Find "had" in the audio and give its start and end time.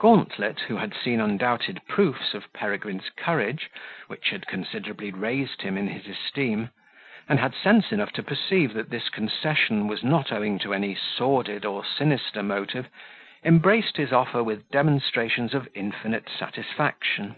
0.78-0.94, 4.30-4.46, 7.38-7.54